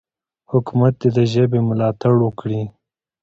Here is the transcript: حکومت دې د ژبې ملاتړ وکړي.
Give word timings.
حکومت 0.51 0.93
دې 1.01 1.09
د 1.17 1.19
ژبې 1.33 1.59
ملاتړ 1.69 2.13
وکړي. 2.21 2.61